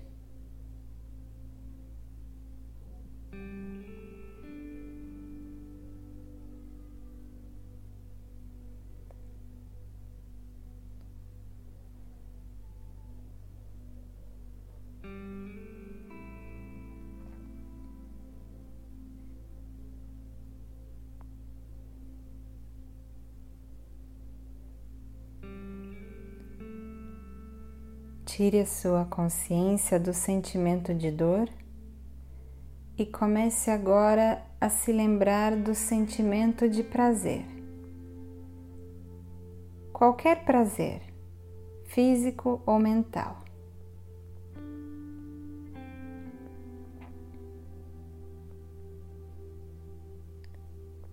Tire 28.35 28.59
a 28.59 28.65
sua 28.65 29.05
consciência 29.05 29.97
do 29.97 30.13
sentimento 30.13 30.93
de 30.93 31.09
dor 31.09 31.47
e 32.97 33.05
comece 33.05 33.71
agora 33.71 34.45
a 34.59 34.67
se 34.67 34.91
lembrar 34.91 35.55
do 35.55 35.73
sentimento 35.73 36.67
de 36.67 36.83
prazer. 36.83 37.45
Qualquer 39.93 40.43
prazer, 40.43 41.01
físico 41.85 42.61
ou 42.65 42.77
mental. 42.77 43.41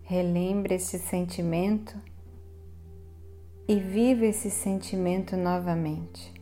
Relembre 0.03 0.75
este 0.75 0.99
sentimento 0.99 1.97
e 3.69 3.79
viva 3.79 4.27
esse 4.27 4.51
sentimento 4.51 5.37
novamente 5.37 6.42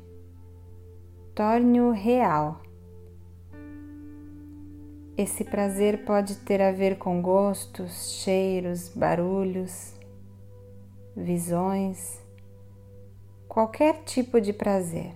torne-o 1.40 1.90
real. 1.90 2.60
Esse 5.16 5.42
prazer 5.42 6.04
pode 6.04 6.36
ter 6.40 6.60
a 6.60 6.70
ver 6.70 6.98
com 6.98 7.22
gostos, 7.22 8.20
cheiros, 8.22 8.90
barulhos, 8.90 9.94
visões, 11.16 12.20
qualquer 13.48 14.02
tipo 14.04 14.38
de 14.38 14.52
prazer. 14.52 15.14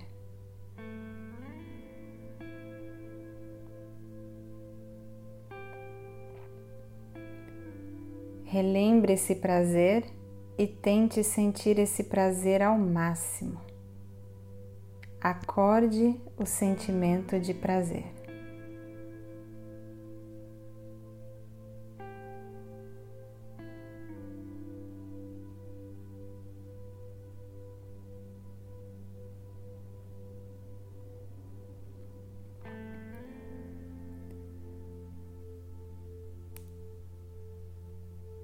Relembre 8.45 9.13
esse 9.13 9.35
prazer 9.35 10.07
e 10.57 10.67
tente 10.67 11.23
sentir 11.23 11.79
esse 11.79 12.05
prazer 12.05 12.63
ao 12.63 12.79
máximo 12.79 13.64
acorde 15.25 16.21
o 16.37 16.45
sentimento 16.45 17.41
de 17.41 17.55
prazer. 17.55 18.05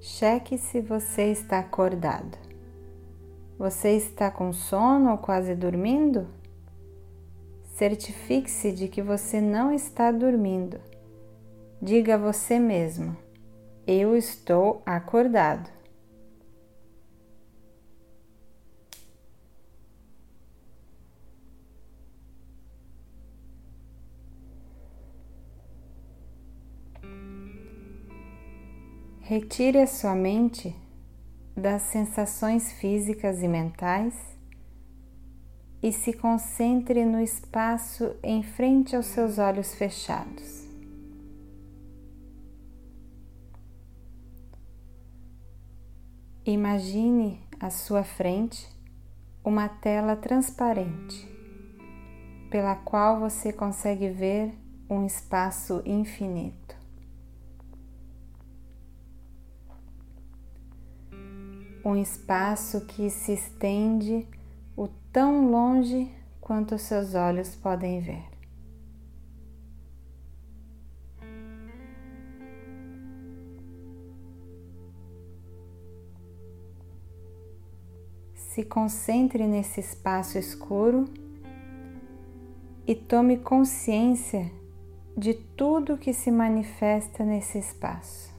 Cheque 0.01 0.57
se 0.57 0.81
você 0.81 1.25
está 1.31 1.59
acordado. 1.59 2.39
Você 3.59 3.91
está 3.91 4.31
com 4.31 4.51
sono 4.51 5.11
ou 5.11 5.19
quase 5.19 5.55
dormindo? 5.55 6.40
Certifique-se 7.81 8.73
de 8.73 8.89
que 8.89 9.01
você 9.01 9.41
não 9.41 9.73
está 9.73 10.13
dormindo. 10.13 10.79
Diga 11.81 12.17
a 12.17 12.19
você 12.19 12.59
mesmo: 12.59 13.17
Eu 13.87 14.15
estou 14.15 14.83
acordado. 14.85 15.71
Retire 29.23 29.79
a 29.79 29.87
sua 29.87 30.15
mente 30.15 30.77
das 31.57 31.81
sensações 31.81 32.73
físicas 32.73 33.43
e 33.43 33.49
mentais 33.49 34.30
e 35.83 35.93
se 35.93 36.13
concentre 36.13 37.05
no 37.05 37.21
espaço 37.21 38.15
em 38.23 38.43
frente 38.43 38.95
aos 38.95 39.07
seus 39.07 39.39
olhos 39.39 39.75
fechados. 39.75 40.69
Imagine 46.45 47.41
à 47.59 47.71
sua 47.71 48.03
frente 48.03 48.69
uma 49.45 49.69
tela 49.69 50.17
transparente 50.17 51.29
pela 52.51 52.75
qual 52.75 53.21
você 53.21 53.53
consegue 53.53 54.09
ver 54.09 54.53
um 54.89 55.07
espaço 55.07 55.83
infinito. 55.87 56.77
Um 61.85 61.97
espaço 61.97 62.85
que 62.87 63.09
se 63.09 63.33
estende 63.33 64.27
tão 65.13 65.51
longe 65.51 66.11
quanto 66.41 66.79
seus 66.79 67.15
olhos 67.15 67.55
podem 67.57 68.01
ver. 68.01 68.25
Se 78.35 78.65
concentre 78.65 79.47
nesse 79.47 79.81
espaço 79.81 80.39
escuro 80.39 81.09
e 82.87 82.95
tome 82.95 83.39
consciência 83.39 84.51
de 85.17 85.35
tudo 85.35 85.97
que 85.99 86.13
se 86.13 86.31
manifesta 86.31 87.25
nesse 87.25 87.59
espaço. 87.59 88.30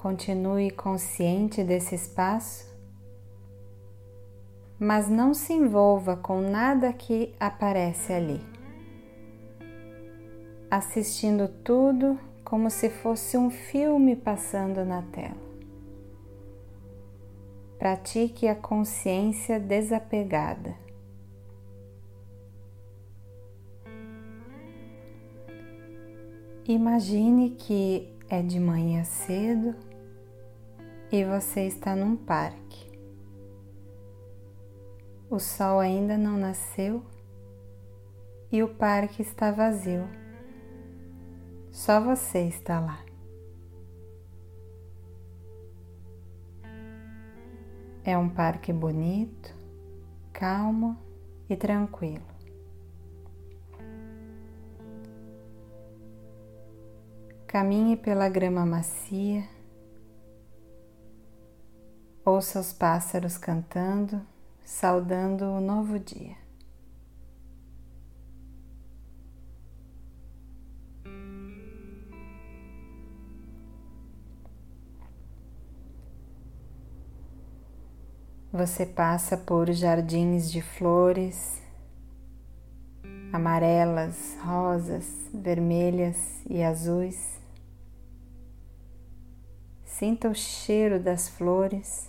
Continue 0.00 0.70
consciente 0.70 1.62
desse 1.62 1.94
espaço 1.94 2.70
mas 4.80 5.10
não 5.10 5.34
se 5.34 5.52
envolva 5.52 6.16
com 6.16 6.40
nada 6.40 6.90
que 6.90 7.34
aparece 7.38 8.14
ali, 8.14 8.40
assistindo 10.70 11.46
tudo 11.62 12.18
como 12.42 12.70
se 12.70 12.88
fosse 12.88 13.36
um 13.36 13.50
filme 13.50 14.16
passando 14.16 14.82
na 14.82 15.02
tela. 15.02 15.36
Pratique 17.78 18.48
a 18.48 18.54
consciência 18.54 19.60
desapegada. 19.60 20.74
Imagine 26.66 27.50
que 27.50 28.16
é 28.30 28.40
de 28.40 28.58
manhã 28.58 29.04
cedo 29.04 29.89
e 31.12 31.24
você 31.24 31.66
está 31.66 31.96
num 31.96 32.16
parque. 32.16 32.88
O 35.28 35.38
sol 35.38 35.80
ainda 35.80 36.16
não 36.16 36.36
nasceu 36.36 37.04
e 38.50 38.62
o 38.62 38.68
parque 38.68 39.22
está 39.22 39.50
vazio. 39.50 40.08
Só 41.70 42.00
você 42.00 42.46
está 42.46 42.80
lá. 42.80 43.04
É 48.04 48.16
um 48.16 48.28
parque 48.28 48.72
bonito, 48.72 49.54
calmo 50.32 50.96
e 51.48 51.56
tranquilo. 51.56 52.24
Caminhe 57.46 57.96
pela 57.96 58.28
grama 58.28 58.64
macia, 58.64 59.44
ouça 62.24 62.60
os 62.60 62.72
pássaros 62.72 63.38
cantando, 63.38 64.20
saudando 64.64 65.42
o 65.44 65.60
novo 65.60 65.98
dia. 65.98 66.36
Você 78.52 78.84
passa 78.84 79.36
por 79.36 79.70
jardins 79.70 80.50
de 80.50 80.60
flores 80.60 81.60
amarelas, 83.32 84.36
rosas, 84.42 85.06
vermelhas 85.32 86.16
e 86.48 86.62
azuis. 86.62 87.39
Sinta 90.00 90.30
o 90.30 90.34
cheiro 90.34 90.98
das 90.98 91.28
flores 91.28 92.08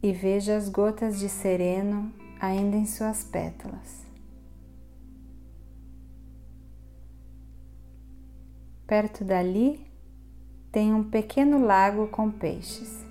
e 0.00 0.12
veja 0.12 0.56
as 0.56 0.68
gotas 0.68 1.18
de 1.18 1.28
sereno 1.28 2.14
ainda 2.40 2.76
em 2.76 2.86
suas 2.86 3.24
pétalas. 3.24 4.06
Perto 8.86 9.24
dali 9.24 9.84
tem 10.70 10.94
um 10.94 11.02
pequeno 11.02 11.58
lago 11.58 12.06
com 12.06 12.30
peixes. 12.30 13.04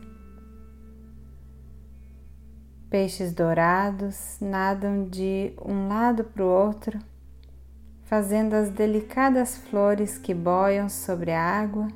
Peixes 2.89 3.33
dourados 3.33 4.37
nadam 4.39 5.05
de 5.05 5.51
um 5.65 5.89
lado 5.89 6.23
para 6.23 6.45
o 6.45 6.47
outro, 6.47 6.97
fazendo 8.03 8.53
as 8.53 8.69
delicadas 8.69 9.57
flores 9.57 10.17
que 10.17 10.33
boiam 10.33 10.87
sobre 10.87 11.31
a 11.31 11.43
água 11.43 11.89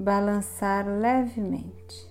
balançar 0.00 0.88
levemente. 0.88 2.08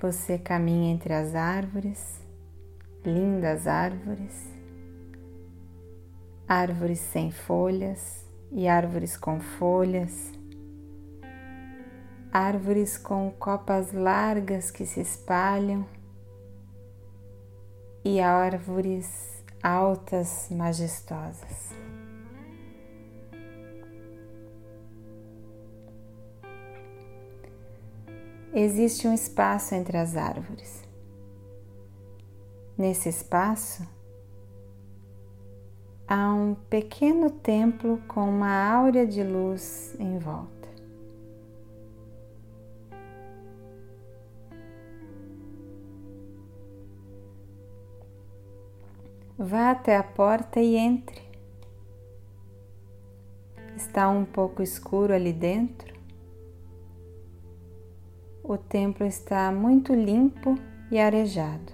Você 0.00 0.38
caminha 0.38 0.94
entre 0.94 1.12
as 1.12 1.34
árvores, 1.34 2.22
lindas 3.04 3.66
árvores, 3.66 4.48
árvores 6.48 6.98
sem 7.00 7.30
folhas 7.30 8.26
e 8.50 8.66
árvores 8.66 9.14
com 9.14 9.38
folhas, 9.40 10.32
árvores 12.32 12.96
com 12.96 13.30
copas 13.38 13.92
largas 13.92 14.70
que 14.70 14.86
se 14.86 15.02
espalham 15.02 15.99
e 18.04 18.20
árvores 18.20 19.42
altas, 19.62 20.48
majestosas. 20.50 21.70
Existe 28.52 29.06
um 29.06 29.14
espaço 29.14 29.74
entre 29.74 29.96
as 29.96 30.16
árvores. 30.16 30.82
Nesse 32.76 33.08
espaço 33.08 33.86
há 36.08 36.32
um 36.32 36.54
pequeno 36.68 37.30
templo 37.30 38.02
com 38.08 38.28
uma 38.28 38.50
áurea 38.50 39.06
de 39.06 39.22
luz 39.22 39.94
em 40.00 40.18
volta. 40.18 40.59
Vá 49.42 49.70
até 49.70 49.96
a 49.96 50.02
porta 50.02 50.60
e 50.60 50.76
entre. 50.76 51.22
Está 53.74 54.06
um 54.10 54.22
pouco 54.22 54.62
escuro 54.62 55.14
ali 55.14 55.32
dentro. 55.32 55.98
O 58.44 58.58
templo 58.58 59.06
está 59.06 59.50
muito 59.50 59.94
limpo 59.94 60.56
e 60.90 60.98
arejado. 60.98 61.72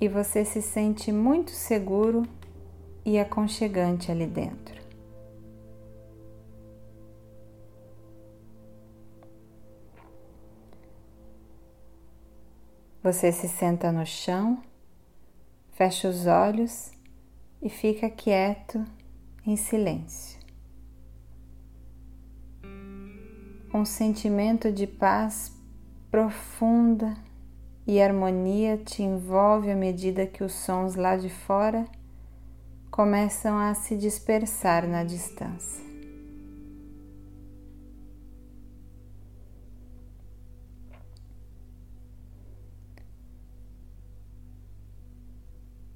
E 0.00 0.06
você 0.06 0.44
se 0.44 0.62
sente 0.62 1.10
muito 1.10 1.50
seguro 1.50 2.22
e 3.04 3.18
aconchegante 3.18 4.12
ali 4.12 4.28
dentro. 4.28 4.80
Você 13.02 13.32
se 13.32 13.48
senta 13.48 13.90
no 13.90 14.06
chão 14.06 14.69
Fecha 15.80 16.10
os 16.10 16.26
olhos 16.26 16.92
e 17.62 17.70
fica 17.70 18.10
quieto 18.10 18.84
em 19.46 19.56
silêncio. 19.56 20.38
Um 23.72 23.86
sentimento 23.86 24.70
de 24.70 24.86
paz 24.86 25.50
profunda 26.10 27.16
e 27.86 27.98
harmonia 27.98 28.76
te 28.76 29.02
envolve 29.02 29.70
à 29.70 29.74
medida 29.74 30.26
que 30.26 30.44
os 30.44 30.52
sons 30.52 30.96
lá 30.96 31.16
de 31.16 31.30
fora 31.30 31.86
começam 32.90 33.56
a 33.56 33.72
se 33.72 33.96
dispersar 33.96 34.86
na 34.86 35.02
distância. 35.02 35.89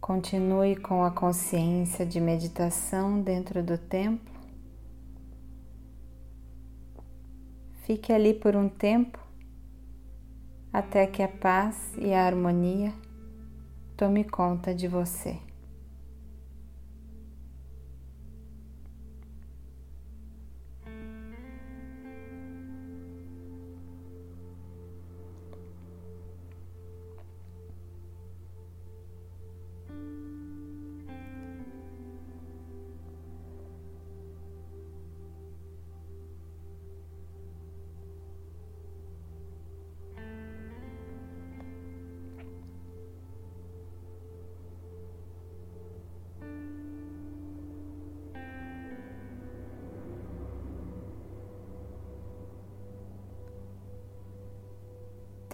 Continue 0.04 0.76
com 0.76 1.02
a 1.02 1.10
consciência 1.10 2.04
de 2.04 2.20
meditação 2.20 3.22
dentro 3.22 3.62
do 3.62 3.78
templo. 3.78 4.34
Fique 7.86 8.12
ali 8.12 8.34
por 8.34 8.54
um 8.54 8.68
tempo 8.68 9.18
até 10.70 11.06
que 11.06 11.22
a 11.22 11.28
paz 11.28 11.94
e 11.96 12.12
a 12.12 12.26
harmonia 12.26 12.92
tome 13.96 14.24
conta 14.24 14.74
de 14.74 14.86
você. 14.86 15.38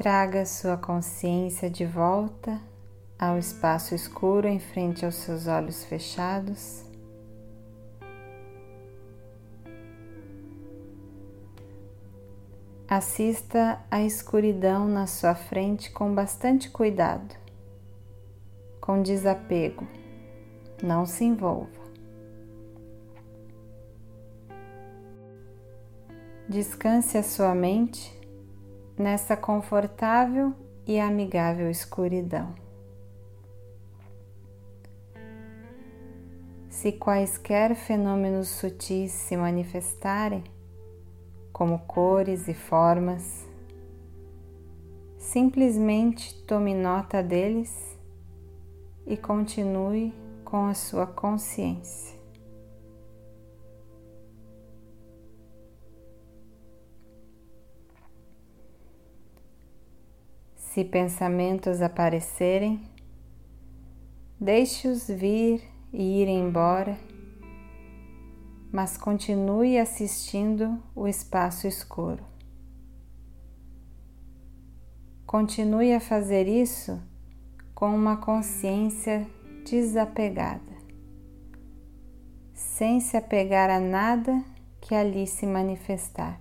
Traga 0.00 0.46
sua 0.46 0.78
consciência 0.78 1.68
de 1.68 1.84
volta 1.84 2.58
ao 3.18 3.36
espaço 3.36 3.94
escuro 3.94 4.48
em 4.48 4.58
frente 4.58 5.04
aos 5.04 5.14
seus 5.16 5.46
olhos 5.46 5.84
fechados. 5.84 6.82
Assista 12.88 13.78
à 13.90 14.02
escuridão 14.02 14.88
na 14.88 15.06
sua 15.06 15.34
frente 15.34 15.90
com 15.90 16.14
bastante 16.14 16.70
cuidado, 16.70 17.36
com 18.80 19.02
desapego, 19.02 19.86
não 20.82 21.04
se 21.04 21.24
envolva. 21.24 21.78
Descanse 26.48 27.18
a 27.18 27.22
sua 27.22 27.54
mente 27.54 28.18
nessa 29.00 29.34
confortável 29.34 30.52
e 30.86 31.00
amigável 31.00 31.70
escuridão. 31.70 32.54
Se 36.68 36.92
quaisquer 36.92 37.74
fenômenos 37.74 38.48
sutis 38.48 39.10
se 39.10 39.38
manifestarem, 39.38 40.44
como 41.50 41.78
cores 41.80 42.46
e 42.46 42.52
formas, 42.52 43.46
simplesmente 45.16 46.34
tome 46.44 46.74
nota 46.74 47.22
deles 47.22 47.98
e 49.06 49.16
continue 49.16 50.14
com 50.44 50.66
a 50.66 50.74
sua 50.74 51.06
consciência. 51.06 52.19
Se 60.70 60.84
pensamentos 60.84 61.82
aparecerem, 61.82 62.80
deixe-os 64.40 65.08
vir 65.08 65.64
e 65.92 66.22
ir 66.22 66.28
embora, 66.28 66.96
mas 68.70 68.96
continue 68.96 69.76
assistindo 69.76 70.80
o 70.94 71.08
espaço 71.08 71.66
escuro. 71.66 72.24
Continue 75.26 75.92
a 75.92 75.98
fazer 75.98 76.46
isso 76.46 77.02
com 77.74 77.92
uma 77.92 78.18
consciência 78.18 79.26
desapegada, 79.68 80.72
sem 82.54 83.00
se 83.00 83.16
apegar 83.16 83.70
a 83.70 83.80
nada 83.80 84.40
que 84.80 84.94
ali 84.94 85.26
se 85.26 85.46
manifestar. 85.48 86.40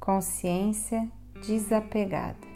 Consciência 0.00 1.06
desapegada. 1.46 2.49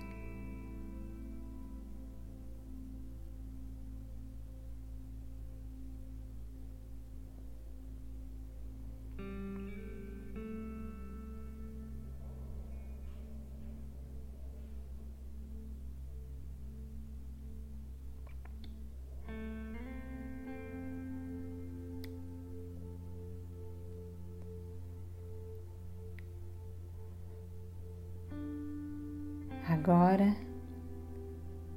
Agora 29.87 30.35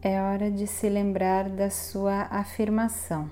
é 0.02 0.22
hora 0.22 0.50
de 0.50 0.66
se 0.66 0.88
lembrar 0.88 1.50
da 1.50 1.70
sua 1.70 2.22
afirmação. 2.32 3.30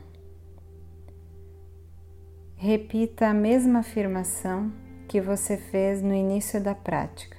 Repita 2.57 3.27
a 3.27 3.33
mesma 3.33 3.79
afirmação 3.79 4.73
que 5.07 5.21
você 5.21 5.55
fez 5.55 6.01
no 6.01 6.13
início 6.13 6.61
da 6.61 6.75
prática, 6.75 7.37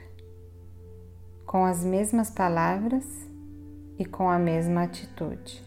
com 1.45 1.66
as 1.66 1.84
mesmas 1.84 2.30
palavras 2.30 3.05
e 3.99 4.05
com 4.07 4.30
a 4.30 4.39
mesma 4.39 4.84
atitude. 4.84 5.62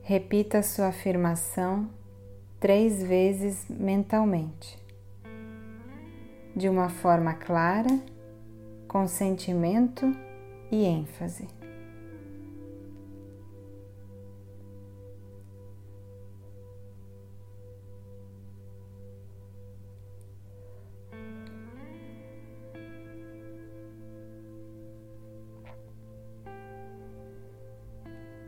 Repita 0.00 0.60
a 0.60 0.62
sua 0.62 0.86
afirmação 0.86 1.90
três 2.58 3.02
vezes 3.02 3.66
mentalmente 3.68 4.83
de 6.54 6.68
uma 6.68 6.88
forma 6.88 7.34
clara, 7.34 8.00
com 8.86 9.08
sentimento 9.08 10.06
e 10.70 10.84
ênfase. 10.84 11.48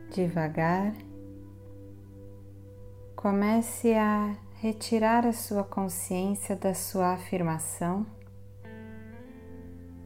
Devagar, 0.09 0.93
comece 3.15 3.93
a 3.93 4.35
retirar 4.59 5.27
a 5.27 5.33
sua 5.33 5.63
consciência 5.63 6.55
da 6.55 6.73
sua 6.73 7.13
afirmação 7.13 8.07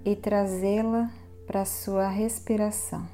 e 0.04 0.14
trazê-la 0.14 1.10
para 1.47 1.62
a 1.62 1.66
sua 1.66 2.10
respiração. 2.10 3.08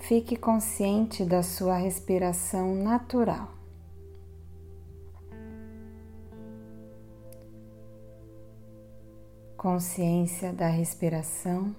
Fique 0.00 0.34
consciente 0.34 1.24
da 1.24 1.40
sua 1.40 1.76
respiração 1.76 2.74
natural. 2.74 3.48
Consciência 9.56 10.52
da 10.52 10.66
respiração 10.66 11.76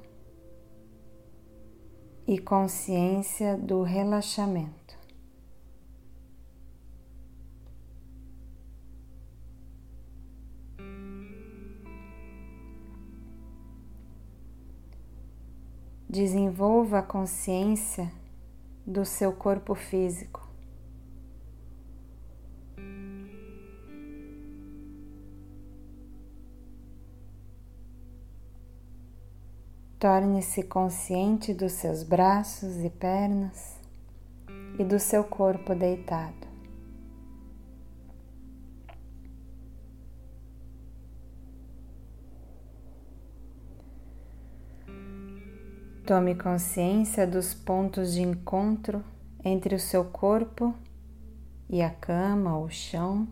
e 2.26 2.38
consciência 2.40 3.58
do 3.58 3.82
relaxamento. 3.82 4.81
Desenvolva 16.12 17.00
a 17.00 17.02
consciência 17.02 18.12
do 18.86 19.06
seu 19.06 19.32
corpo 19.32 19.74
físico. 19.74 20.46
Torne-se 29.98 30.64
consciente 30.64 31.54
dos 31.54 31.72
seus 31.72 32.04
braços 32.04 32.84
e 32.84 32.90
pernas 32.90 33.80
e 34.78 34.84
do 34.84 35.00
seu 35.00 35.24
corpo 35.24 35.74
deitado. 35.74 36.51
Tome 46.12 46.36
consciência 46.36 47.26
dos 47.26 47.54
pontos 47.54 48.12
de 48.12 48.22
encontro 48.22 49.02
entre 49.46 49.76
o 49.76 49.80
seu 49.80 50.04
corpo 50.04 50.76
e 51.70 51.82
a 51.82 51.90
cama 51.90 52.58
ou 52.58 52.70
chão 52.70 53.30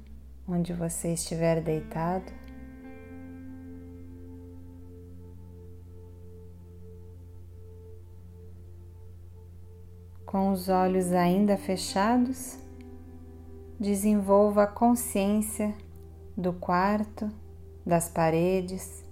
onde 0.48 0.72
você 0.72 1.14
estiver 1.14 1.62
deitado. 1.62 2.32
Com 10.26 10.54
os 10.54 10.70
olhos 10.70 11.12
ainda 11.12 11.58
fechados, 11.58 12.58
desenvolva 13.78 14.64
a 14.64 14.68
consciência 14.68 15.76
do 16.38 16.54
quarto, 16.54 17.30
das 17.86 18.08
paredes, 18.08 19.04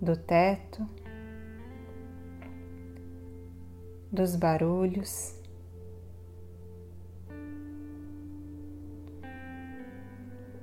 do 0.00 0.16
teto 0.16 0.86
dos 4.10 4.34
barulhos. 4.34 5.34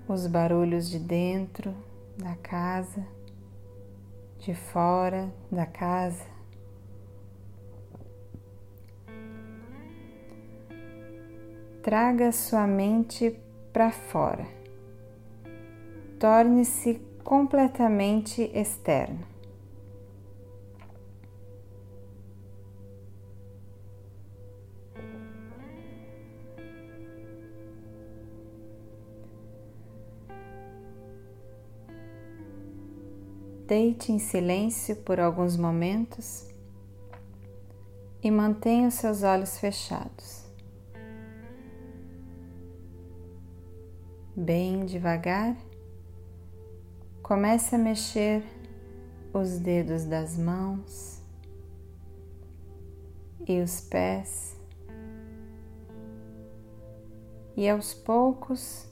Os 0.08 0.28
barulhos 0.28 0.89
de 0.89 1.00
dentro 1.00 1.74
da 2.18 2.36
casa, 2.36 3.06
de 4.39 4.54
fora 4.54 5.34
da 5.52 5.66
casa. 5.66 6.26
Traga 11.82 12.32
sua 12.32 12.66
mente 12.66 13.39
para 13.72 13.91
fora. 13.91 14.48
Torne-se 16.20 17.00
completamente 17.24 18.41
externo. 18.54 19.34
Deite 33.68 34.11
em 34.11 34.20
silêncio 34.20 34.95
por 34.97 35.20
alguns 35.20 35.57
momentos 35.57 36.47
e 38.22 38.30
mantenha 38.30 38.88
os 38.88 38.93
seus 38.93 39.24
olhos 39.24 39.57
fechados. 39.57 40.45
Bem 44.36 44.86
devagar, 44.86 45.57
comece 47.24 47.74
a 47.74 47.80
mexer 47.80 48.43
os 49.34 49.57
dedos 49.57 50.05
das 50.05 50.38
mãos 50.38 51.24
e 53.47 53.59
os 53.61 53.82
pés, 53.82 54.55
e 57.57 57.68
aos 57.68 57.95
poucos 57.95 58.86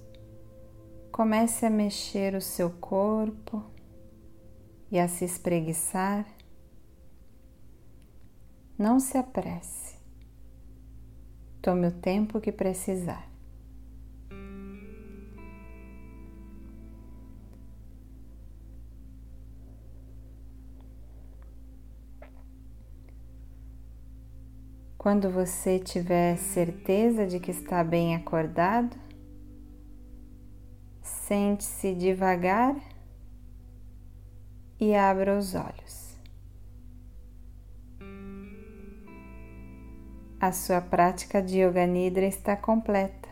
comece 1.12 1.64
a 1.64 1.70
mexer 1.70 2.34
o 2.34 2.42
seu 2.42 2.72
corpo 2.72 3.72
e 4.94 5.00
a 5.00 5.08
se 5.08 5.26
espreguiçar, 5.26 6.24
não 8.78 9.00
se 9.00 9.18
apresse. 9.18 9.98
Tome 11.64 11.88
o 11.88 11.92
tempo 11.92 12.40
que 12.40 12.52
precisar. 12.52 13.28
Quando 24.96 25.28
você 25.32 25.80
tiver 25.80 26.38
certeza 26.38 27.26
de 27.26 27.40
que 27.40 27.50
está 27.50 27.84
bem 27.84 28.16
acordado, 28.16 28.96
sente-se 31.02 31.96
devagar 31.96 32.93
e 34.84 34.94
abra 34.94 35.38
os 35.38 35.56
olhos. 35.56 36.18
A 40.40 40.52
sua 40.52 40.82
prática 40.82 41.42
de 41.42 41.62
Yoga 41.62 41.88
Nidra 41.88 42.26
está 42.26 42.58
completa. 42.58 43.30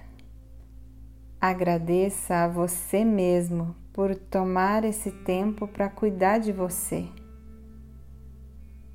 Agradeça 1.41 2.45
a 2.45 2.47
você 2.47 3.03
mesmo 3.03 3.75
por 3.91 4.15
tomar 4.15 4.85
esse 4.85 5.11
tempo 5.11 5.67
para 5.67 5.89
cuidar 5.89 6.37
de 6.37 6.53
você. 6.53 7.05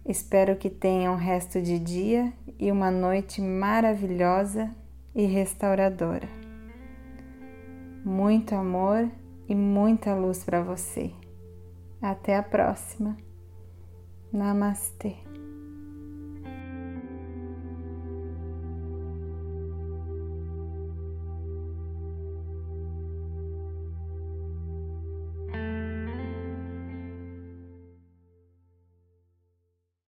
Espero 0.06 0.56
que 0.56 0.70
tenha 0.70 1.10
um 1.12 1.16
resto 1.16 1.60
de 1.60 1.78
dia 1.78 2.32
e 2.58 2.72
uma 2.72 2.90
noite 2.90 3.42
maravilhosa 3.42 4.74
e 5.14 5.26
restauradora. 5.26 6.28
Muito 8.02 8.54
amor 8.54 9.10
e 9.46 9.54
muita 9.54 10.14
luz 10.14 10.42
para 10.42 10.62
você. 10.62 11.12
Até 12.08 12.36
a 12.36 12.42
próxima. 12.42 13.16
Namastê. 14.32 15.25